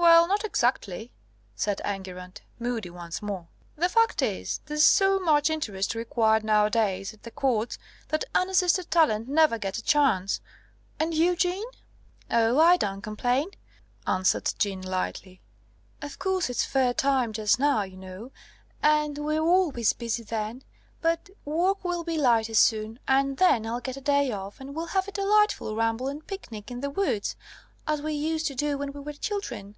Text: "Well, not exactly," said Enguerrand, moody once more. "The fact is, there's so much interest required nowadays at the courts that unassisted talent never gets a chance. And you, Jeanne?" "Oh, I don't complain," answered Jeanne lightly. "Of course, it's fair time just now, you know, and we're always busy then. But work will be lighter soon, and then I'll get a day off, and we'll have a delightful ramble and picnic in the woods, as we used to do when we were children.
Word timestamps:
"Well, 0.00 0.28
not 0.28 0.44
exactly," 0.44 1.12
said 1.56 1.80
Enguerrand, 1.84 2.42
moody 2.60 2.88
once 2.88 3.20
more. 3.20 3.48
"The 3.76 3.88
fact 3.88 4.22
is, 4.22 4.60
there's 4.66 4.84
so 4.84 5.18
much 5.18 5.50
interest 5.50 5.94
required 5.94 6.44
nowadays 6.44 7.12
at 7.12 7.24
the 7.24 7.30
courts 7.32 7.78
that 8.08 8.24
unassisted 8.34 8.90
talent 8.92 9.28
never 9.28 9.58
gets 9.58 9.80
a 9.80 9.82
chance. 9.82 10.40
And 11.00 11.12
you, 11.14 11.34
Jeanne?" 11.34 11.64
"Oh, 12.30 12.60
I 12.60 12.76
don't 12.76 13.02
complain," 13.02 13.50
answered 14.06 14.54
Jeanne 14.58 14.82
lightly. 14.82 15.40
"Of 16.00 16.18
course, 16.20 16.48
it's 16.48 16.64
fair 16.64 16.94
time 16.94 17.32
just 17.32 17.58
now, 17.58 17.82
you 17.82 17.96
know, 17.96 18.30
and 18.82 19.18
we're 19.18 19.40
always 19.42 19.92
busy 19.94 20.22
then. 20.22 20.62
But 21.00 21.28
work 21.44 21.84
will 21.84 22.04
be 22.04 22.16
lighter 22.18 22.54
soon, 22.54 22.98
and 23.08 23.36
then 23.36 23.66
I'll 23.66 23.80
get 23.80 23.96
a 23.96 24.00
day 24.02 24.30
off, 24.30 24.60
and 24.60 24.74
we'll 24.74 24.86
have 24.86 25.08
a 25.08 25.12
delightful 25.12 25.74
ramble 25.74 26.06
and 26.08 26.24
picnic 26.26 26.70
in 26.70 26.80
the 26.82 26.90
woods, 26.90 27.34
as 27.86 28.00
we 28.00 28.12
used 28.12 28.46
to 28.46 28.54
do 28.54 28.78
when 28.78 28.92
we 28.92 29.00
were 29.00 29.12
children. 29.12 29.74